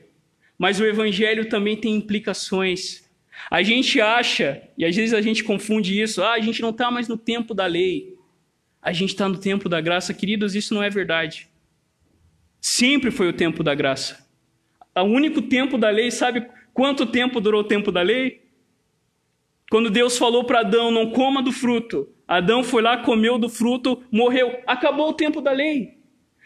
[0.58, 3.07] mas o Evangelho também tem implicações.
[3.50, 6.92] A gente acha, e às vezes a gente confunde isso, ah, a gente não está
[6.92, 8.18] mais no tempo da lei.
[8.82, 10.14] A gente está no tempo da graça.
[10.14, 11.50] Queridos, isso não é verdade.
[12.60, 14.28] Sempre foi o tempo da graça.
[14.96, 18.42] O único tempo da lei, sabe quanto tempo durou o tempo da lei?
[19.70, 22.10] Quando Deus falou para Adão: não coma do fruto.
[22.28, 24.62] Adão foi lá, comeu do fruto, morreu.
[24.66, 25.98] Acabou o tempo da lei.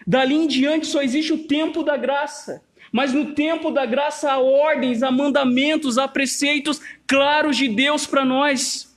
[0.06, 2.64] Dali em diante só existe o tempo da graça.
[2.92, 8.26] Mas no tempo da graça há ordens, há mandamentos, há preceitos claros de Deus para
[8.26, 8.92] nós.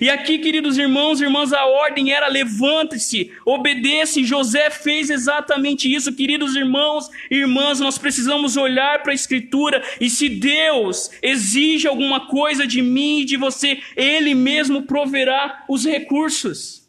[0.00, 5.92] E aqui, queridos irmãos e irmãs, a ordem era levante-se, obedeça, e José fez exatamente
[5.92, 6.14] isso.
[6.14, 12.26] Queridos irmãos e irmãs, nós precisamos olhar para a Escritura, e se Deus exige alguma
[12.26, 16.86] coisa de mim e de você, Ele mesmo proverá os recursos.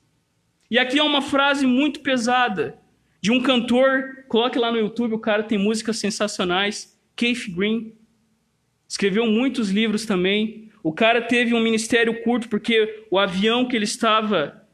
[0.70, 2.79] E aqui é uma frase muito pesada,
[3.22, 7.94] de um cantor, coloque lá no YouTube, o cara tem músicas sensacionais, Keith Green,
[8.88, 13.84] escreveu muitos livros também, o cara teve um ministério curto porque o avião que ele
[13.84, 14.66] estava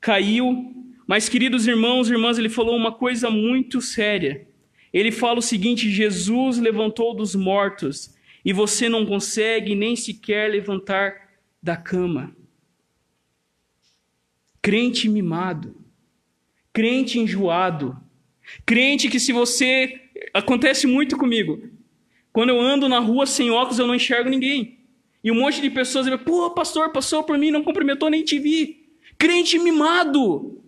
[0.00, 0.74] caiu.
[1.06, 4.46] Mas, queridos irmãos e irmãs, ele falou uma coisa muito séria.
[4.92, 11.30] Ele fala o seguinte: Jesus levantou dos mortos e você não consegue nem sequer levantar
[11.62, 12.34] da cama.
[14.60, 15.76] Crente mimado,
[16.72, 17.96] crente enjoado,
[18.64, 19.98] crente que se você.
[20.32, 21.60] Acontece muito comigo.
[22.32, 24.78] Quando eu ando na rua sem óculos, eu não enxergo ninguém.
[25.22, 28.38] E um monte de pessoas dizem, pô, pastor, passou por mim, não cumprimentou, nem te
[28.38, 28.86] vi.
[29.18, 30.62] Crente mimado.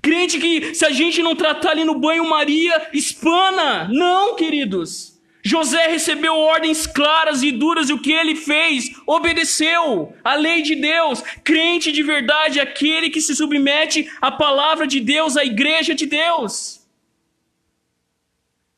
[0.00, 3.88] Crente que se a gente não tratar ali no banho-maria, espana.
[3.88, 5.11] Não, queridos.
[5.44, 8.92] José recebeu ordens claras e duras e o que ele fez?
[9.04, 11.20] Obedeceu a lei de Deus.
[11.42, 16.06] Crente de verdade é aquele que se submete à palavra de Deus, à igreja de
[16.06, 16.80] Deus.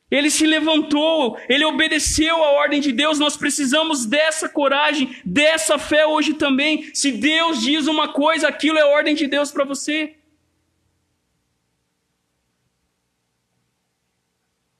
[0.09, 3.19] Ele se levantou, ele obedeceu a ordem de Deus.
[3.19, 6.89] Nós precisamos dessa coragem, dessa fé hoje também.
[6.93, 10.15] Se Deus diz uma coisa, aquilo é ordem de Deus para você.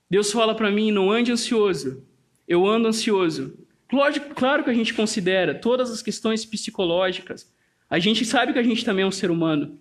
[0.10, 2.04] Deus fala para mim: não ande ansioso.
[2.48, 3.58] Eu ando ansioso.
[3.92, 7.54] Lógico, claro que a gente considera todas as questões psicológicas.
[7.90, 9.80] A gente sabe que a gente também é um ser humano.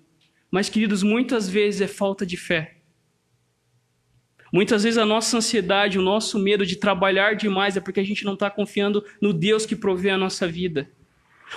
[0.50, 2.76] Mas, queridos, muitas vezes é falta de fé.
[4.52, 8.24] Muitas vezes a nossa ansiedade, o nosso medo de trabalhar demais é porque a gente
[8.24, 10.88] não está confiando no Deus que provê a nossa vida.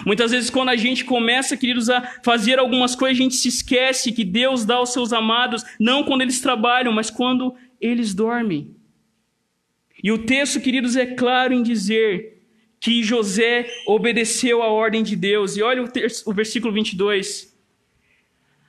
[0.06, 4.12] Muitas vezes, quando a gente começa, queridos, a fazer algumas coisas, a gente se esquece
[4.12, 8.76] que Deus dá aos seus amados, não quando eles trabalham, mas quando eles dormem.
[10.04, 12.44] E o texto, queridos, é claro em dizer
[12.80, 15.58] que José obedeceu à ordem de Deus.
[15.58, 15.88] E olha o,
[16.26, 17.58] o versículo 22.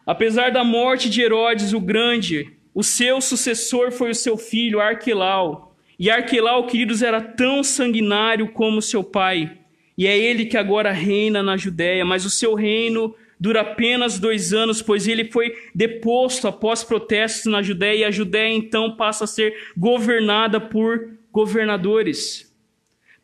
[0.06, 5.76] Apesar da morte de Herodes o Grande, o seu sucessor foi o seu filho Arquelau.
[5.98, 9.58] E Arquelau, queridos, era tão sanguinário como seu pai.
[9.98, 14.52] E é ele que agora reina na Judéia, mas o seu reino dura apenas dois
[14.52, 19.26] anos, pois ele foi deposto após protestos na Judéia, e a Judéia então passa a
[19.26, 22.48] ser governada por governadores.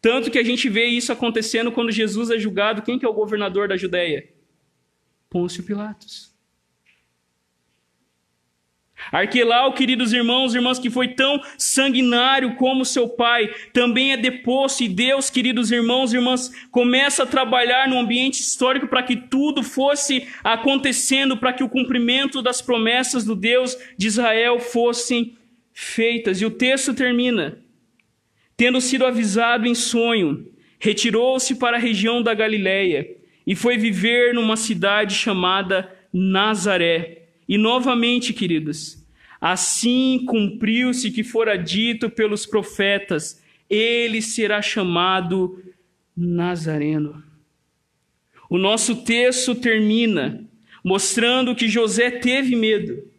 [0.01, 2.83] Tanto que a gente vê isso acontecendo quando Jesus é julgado.
[2.83, 4.29] Quem que é o governador da Judéia?
[5.31, 6.34] Pôncio Pilatos.
[9.13, 14.83] Arquelau, queridos irmãos e irmãs, que foi tão sanguinário como seu pai, também é deposto
[14.83, 19.63] e Deus, queridos irmãos e irmãs, começa a trabalhar no ambiente histórico para que tudo
[19.63, 25.37] fosse acontecendo, para que o cumprimento das promessas do Deus de Israel fossem
[25.73, 26.41] feitas.
[26.41, 27.59] E o texto termina:
[28.57, 33.09] Tendo sido avisado em sonho, retirou-se para a região da Galiléia
[33.47, 39.05] e foi viver numa cidade chamada Nazaré e novamente, queridos,
[39.41, 45.63] assim cumpriu-se que fora dito pelos profetas: ele será chamado
[46.17, 47.23] Nazareno.
[48.49, 50.45] O nosso texto termina
[50.83, 53.11] mostrando que José teve medo.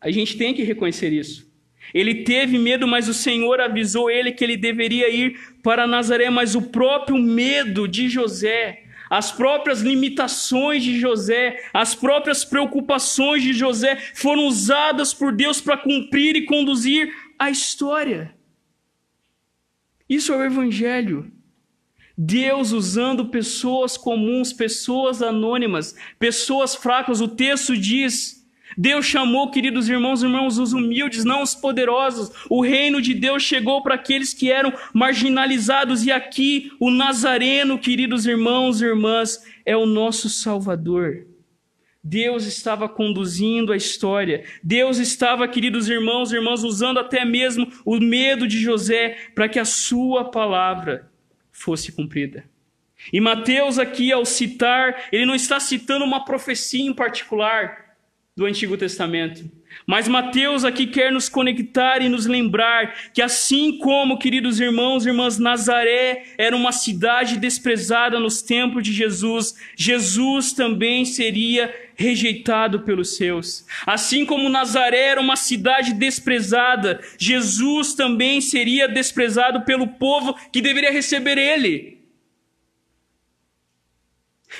[0.00, 1.48] A gente tem que reconhecer isso.
[1.92, 6.54] Ele teve medo, mas o Senhor avisou ele que ele deveria ir para Nazaré, mas
[6.54, 13.96] o próprio medo de José as próprias limitações de José, as próprias preocupações de José
[14.14, 18.34] foram usadas por Deus para cumprir e conduzir a história.
[20.08, 21.30] Isso é o Evangelho.
[22.16, 27.20] Deus usando pessoas comuns, pessoas anônimas, pessoas fracas.
[27.20, 28.37] O texto diz
[28.76, 32.30] Deus chamou, queridos irmãos e irmãos, os humildes, não os poderosos.
[32.48, 36.04] O reino de Deus chegou para aqueles que eram marginalizados.
[36.04, 41.26] E aqui, o Nazareno, queridos irmãos e irmãs, é o nosso Salvador.
[42.02, 44.44] Deus estava conduzindo a história.
[44.62, 49.58] Deus estava, queridos irmãos e irmãs, usando até mesmo o medo de José para que
[49.58, 51.10] a sua palavra
[51.50, 52.44] fosse cumprida.
[53.12, 57.87] E Mateus aqui, ao citar, ele não está citando uma profecia em particular,
[58.38, 59.50] do Antigo Testamento.
[59.84, 65.08] Mas Mateus aqui quer nos conectar e nos lembrar que, assim como, queridos irmãos e
[65.08, 73.16] irmãs, Nazaré era uma cidade desprezada nos tempos de Jesus, Jesus também seria rejeitado pelos
[73.16, 73.66] seus.
[73.84, 80.92] Assim como Nazaré era uma cidade desprezada, Jesus também seria desprezado pelo povo que deveria
[80.92, 81.97] receber ele.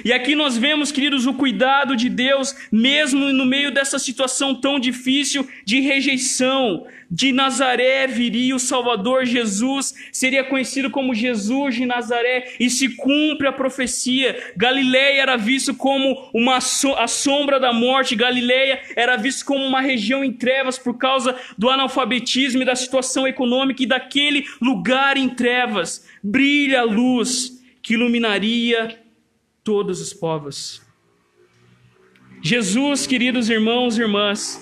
[0.04, 4.78] E aqui nós vemos, queridos, o cuidado de Deus, mesmo no meio dessa situação tão
[4.78, 6.86] difícil de rejeição.
[7.10, 13.46] De Nazaré viria o Salvador Jesus, seria conhecido como Jesus de Nazaré, e se cumpre
[13.46, 14.52] a profecia.
[14.56, 19.80] Galileia era visto como uma so a sombra da morte, Galileia era visto como uma
[19.80, 25.30] região em trevas por causa do analfabetismo e da situação econômica, e daquele lugar em
[25.30, 28.98] trevas brilha a luz que iluminaria
[29.68, 30.80] todos os povos.
[32.42, 34.58] Jesus, queridos irmãos e irmãs,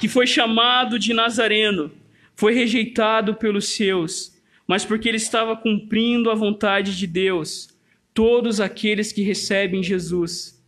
[0.00, 1.92] que foi chamado de Nazareno,
[2.34, 4.36] foi rejeitado pelos seus,
[4.66, 7.68] mas porque ele estava cumprindo a vontade de Deus,
[8.12, 10.60] todos aqueles que recebem Jesus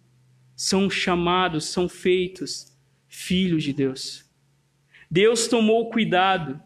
[0.55, 2.73] são chamados, são feitos
[3.09, 4.25] filhos de Deus.
[5.11, 6.63] Deus tomou cuidado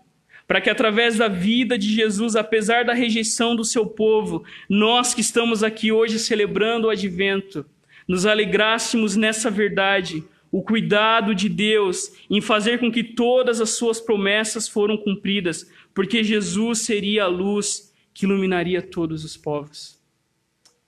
[0.48, 5.20] para que através da vida de Jesus, apesar da rejeição do seu povo, nós que
[5.20, 7.66] estamos aqui hoje celebrando o advento,
[8.08, 14.00] nos alegrássemos nessa verdade, o cuidado de Deus em fazer com que todas as suas
[14.00, 20.00] promessas foram cumpridas, porque Jesus seria a luz que iluminaria todos os povos.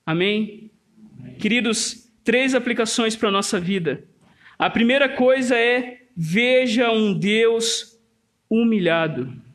[0.07, 0.71] Amém?
[1.21, 1.35] Amém.
[1.35, 4.05] Queridos, três aplicações para a nossa vida.
[4.59, 8.01] A primeira coisa é veja um Deus
[8.49, 9.50] humilhado.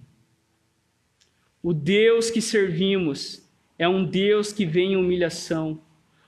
[1.65, 3.43] O Deus que servimos
[3.79, 5.81] é um Deus que vem em humilhação.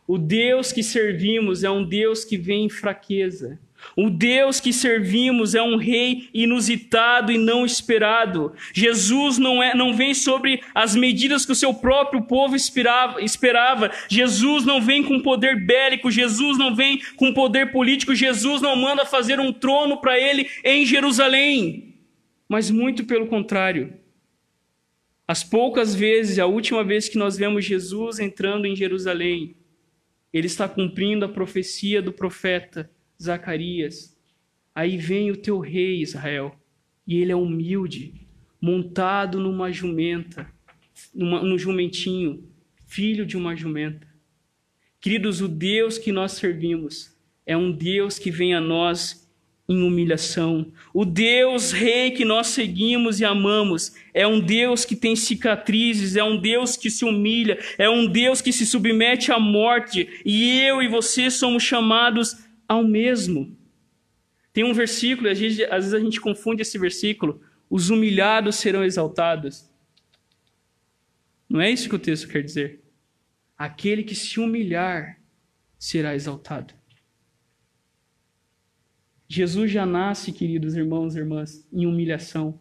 [0.07, 3.59] O Deus que servimos é um Deus que vem em fraqueza.
[3.95, 8.51] O Deus que servimos é um rei inusitado e não esperado.
[8.73, 13.91] Jesus não, é, não vem sobre as medidas que o seu próprio povo esperava, esperava.
[14.09, 16.09] Jesus não vem com poder bélico.
[16.09, 18.15] Jesus não vem com poder político.
[18.15, 21.93] Jesus não manda fazer um trono para ele em Jerusalém.
[22.49, 23.93] Mas muito pelo contrário.
[25.27, 29.57] As poucas vezes, a última vez que nós vemos Jesus entrando em Jerusalém,
[30.31, 32.89] ele está cumprindo a profecia do profeta
[33.21, 34.17] Zacarias.
[34.73, 36.55] Aí vem o teu rei, Israel,
[37.05, 38.13] e ele é humilde,
[38.61, 40.49] montado numa jumenta,
[41.13, 42.47] numa, num jumentinho,
[42.85, 44.07] filho de uma jumenta.
[45.01, 47.13] Queridos, o Deus que nós servimos
[47.45, 49.26] é um Deus que vem a nós
[49.67, 50.71] em humilhação.
[50.93, 56.23] O Deus Rei que nós seguimos e amamos é um Deus que tem cicatrizes, é
[56.23, 60.81] um Deus que se humilha, é um Deus que se submete à morte, e eu
[60.81, 62.37] e você somos chamados
[62.67, 63.55] ao mesmo.
[64.53, 68.83] Tem um versículo, às vezes, às vezes a gente confunde esse versículo: os humilhados serão
[68.83, 69.69] exaltados.
[71.49, 72.81] Não é isso que o texto quer dizer.
[73.57, 75.19] Aquele que se humilhar
[75.77, 76.73] será exaltado.
[79.27, 82.59] Jesus já nasce, queridos irmãos e irmãs, em humilhação.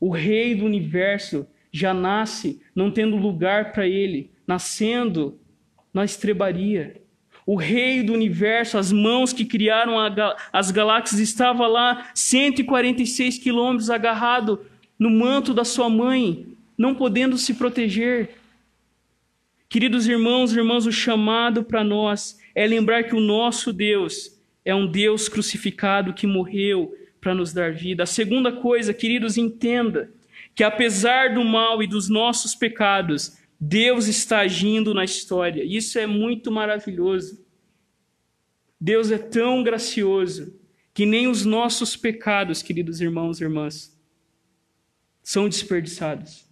[0.00, 5.38] O Rei do universo já nasce não tendo lugar para ele, nascendo
[5.92, 7.02] na estrebaria.
[7.44, 9.96] O Rei do universo, as mãos que criaram
[10.52, 14.64] as galáxias, estava lá 146 quilômetros agarrado
[14.98, 16.46] no manto da sua mãe,
[16.76, 18.36] não podendo se proteger.
[19.68, 24.39] Queridos irmãos e irmãs, o chamado para nós é lembrar que o nosso Deus
[24.70, 28.04] é um Deus crucificado que morreu para nos dar vida.
[28.04, 30.12] A segunda coisa, queridos, entenda
[30.54, 35.62] que apesar do mal e dos nossos pecados, Deus está agindo na história.
[35.64, 37.44] Isso é muito maravilhoso.
[38.80, 40.58] Deus é tão gracioso
[40.94, 43.98] que nem os nossos pecados, queridos irmãos e irmãs,
[45.22, 46.48] são desperdiçados.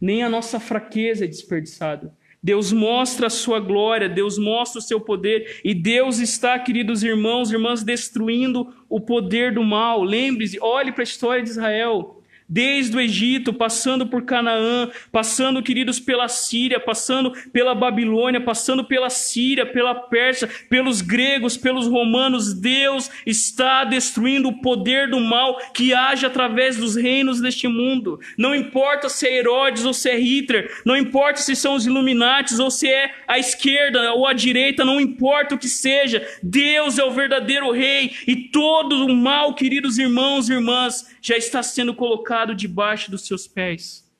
[0.00, 2.16] Nem a nossa fraqueza é desperdiçada.
[2.42, 7.50] Deus mostra a sua glória, Deus mostra o seu poder, e Deus está, queridos irmãos
[7.50, 10.02] e irmãs, destruindo o poder do mal.
[10.02, 15.98] Lembre-se, olhe para a história de Israel desde o Egito, passando por Canaã, passando, queridos,
[16.00, 23.10] pela Síria, passando pela Babilônia, passando pela Síria, pela Pérsia, pelos gregos, pelos romanos, Deus
[23.24, 28.20] está destruindo o poder do mal que age através dos reinos deste mundo.
[28.36, 32.58] Não importa se é Herodes ou se é Hitler, não importa se são os Illuminates
[32.58, 37.04] ou se é a esquerda ou a direita, não importa o que seja, Deus é
[37.04, 42.31] o verdadeiro rei e todo o mal, queridos irmãos e irmãs, já está sendo colocado
[42.54, 44.10] debaixo dos seus pés.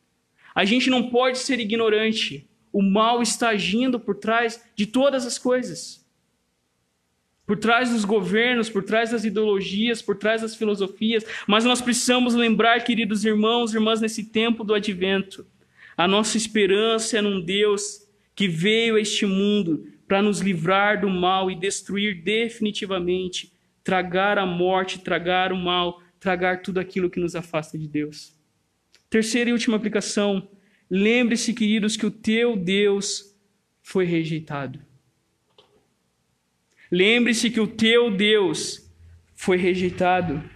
[0.55, 2.49] A gente não pode ser ignorante.
[2.73, 6.03] O mal está agindo por trás de todas as coisas.
[7.47, 12.35] por trás dos governos, por trás das ideologias, por trás das filosofias, mas nós precisamos
[12.35, 15.47] lembrar, queridos irmãos e irmãs, nesse tempo do advento,
[15.97, 21.11] a nossa esperança é num Deus que veio a este mundo para nos livrar do
[21.11, 23.53] mal e destruir definitivamente,
[23.85, 28.33] tragar a morte, tragar o mal, tragar tudo aquilo que nos afasta de Deus.
[29.11, 30.49] Terceira e última aplicação:
[30.89, 33.37] lembre-se, queridos, que o teu Deus
[33.83, 34.81] foi rejeitado.
[36.89, 38.89] Lembre-se que o teu Deus
[39.35, 40.49] foi rejeitado.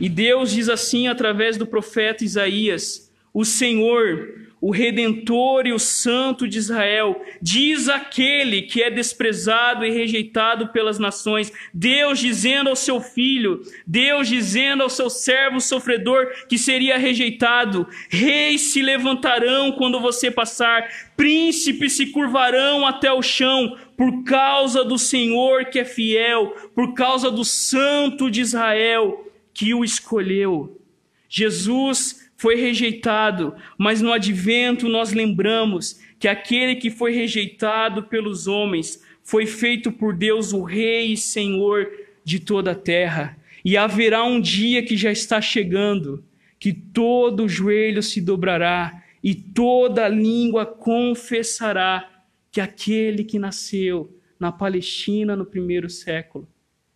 [0.00, 6.46] E Deus diz assim através do profeta Isaías: O Senhor, o Redentor e o Santo
[6.46, 13.00] de Israel, diz aquele que é desprezado e rejeitado pelas nações, Deus dizendo ao seu
[13.00, 20.30] filho, Deus dizendo ao seu servo sofredor que seria rejeitado: Reis se levantarão quando você
[20.30, 26.94] passar, príncipes se curvarão até o chão, por causa do Senhor que é fiel, por
[26.94, 30.80] causa do Santo de Israel que o escolheu.
[31.28, 39.00] Jesus foi rejeitado, mas no advento nós lembramos que aquele que foi rejeitado pelos homens
[39.22, 41.88] foi feito por Deus o Rei e Senhor
[42.24, 43.38] de toda a terra.
[43.64, 46.24] E haverá um dia que já está chegando,
[46.58, 55.36] que todo joelho se dobrará e toda língua confessará que aquele que nasceu na Palestina
[55.36, 56.48] no primeiro século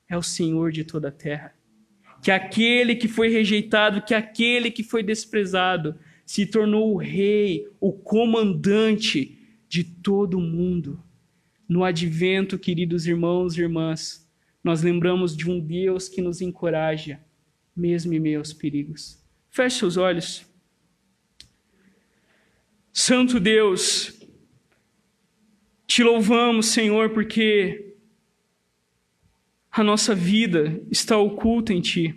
[0.09, 1.56] é o Senhor de toda a terra
[2.23, 7.93] que aquele que foi rejeitado, que aquele que foi desprezado, se tornou o rei, o
[7.93, 9.39] comandante
[9.69, 11.03] de todo o mundo.
[11.69, 14.29] No advento, queridos irmãos e irmãs,
[14.63, 17.21] nós lembramos de um Deus que nos encoraja,
[17.75, 19.25] mesmo em meio aos perigos.
[19.49, 20.45] Feche seus olhos.
[22.93, 24.21] Santo Deus,
[25.87, 27.86] te louvamos, Senhor, porque
[29.77, 32.15] a nossa vida está oculta em Ti.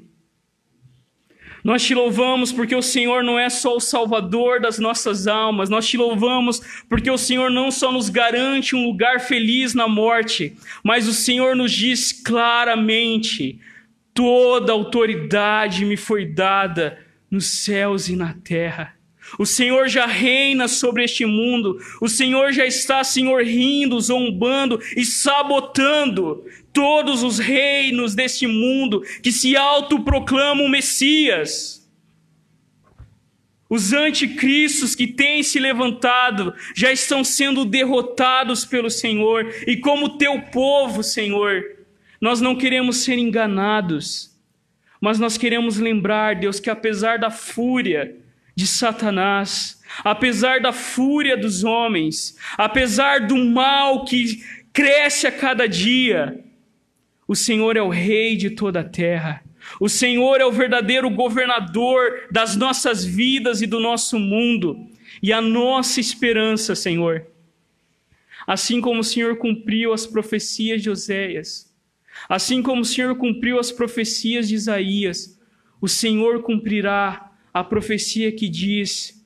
[1.62, 5.86] Nós te louvamos porque o Senhor não é só o Salvador das nossas almas, nós
[5.86, 11.06] te louvamos porque o Senhor não só nos garante um lugar feliz na morte, mas
[11.06, 13.60] o Senhor nos diz claramente:
[14.14, 16.98] toda autoridade me foi dada
[17.30, 18.98] nos céus e na terra.
[19.38, 21.78] O Senhor já reina sobre este mundo.
[22.02, 26.44] O Senhor já está, Senhor, rindo, zombando e sabotando
[26.80, 31.86] todos os reinos deste mundo que se autoproclamam Messias.
[33.70, 40.42] Os anticristos que têm se levantado já estão sendo derrotados pelo Senhor, e como teu
[40.44, 41.66] povo, Senhor,
[42.22, 44.34] nós não queremos ser enganados,
[45.02, 48.16] mas nós queremos lembrar, Deus, que apesar da fúria,
[48.56, 56.46] de Satanás, apesar da fúria dos homens, apesar do mal que cresce a cada dia,
[57.30, 59.44] o Senhor é o Rei de toda a terra.
[59.80, 64.90] O Senhor é o verdadeiro governador das nossas vidas e do nosso mundo.
[65.22, 67.28] E a nossa esperança, Senhor,
[68.48, 71.72] assim como o Senhor cumpriu as profecias de Oséias,
[72.28, 75.40] assim como o Senhor cumpriu as profecias de Isaías,
[75.80, 79.19] o Senhor cumprirá a profecia que diz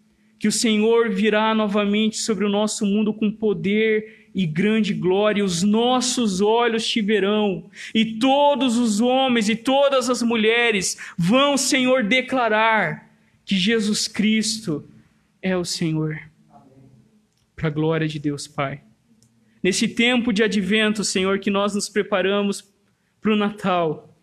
[0.43, 5.63] que o Senhor virá novamente sobre o nosso mundo com poder e grande glória, os
[5.63, 13.09] nossos olhos te verão, e todos os homens e todas as mulheres vão, Senhor, declarar
[13.45, 14.85] que Jesus Cristo
[15.41, 16.19] é o Senhor.
[17.55, 18.81] Para a glória de Deus Pai.
[19.63, 22.69] Nesse tempo de advento, Senhor, que nós nos preparamos
[23.21, 24.13] para o Natal,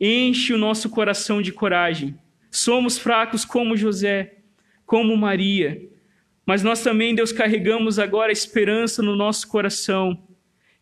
[0.00, 2.18] enche o nosso coração de coragem
[2.50, 4.39] Somos fracos como José,
[4.90, 5.80] como Maria,
[6.44, 10.20] mas nós também, Deus, carregamos agora a esperança no nosso coração.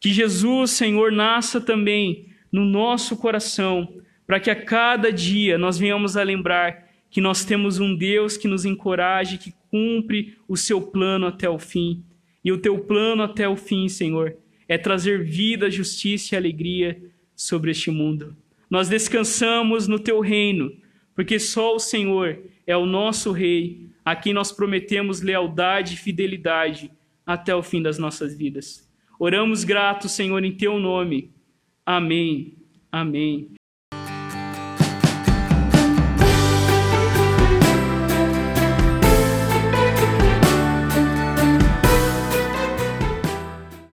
[0.01, 6.17] Que Jesus, Senhor, nasça também no nosso coração, para que a cada dia nós venhamos
[6.17, 11.27] a lembrar que nós temos um Deus que nos encoraje, que cumpre o seu plano
[11.27, 12.03] até o fim.
[12.43, 14.35] E o teu plano até o fim, Senhor,
[14.67, 16.99] é trazer vida, justiça e alegria
[17.37, 18.35] sobre este mundo.
[18.71, 20.73] Nós descansamos no teu reino
[21.15, 26.91] porque só o Senhor é o nosso Rei, a quem nós prometemos lealdade e fidelidade
[27.27, 28.91] até o fim das nossas vidas.
[29.19, 31.31] Oramos gratos, Senhor, em teu nome.
[31.85, 32.57] Amém.
[32.91, 33.58] Amém.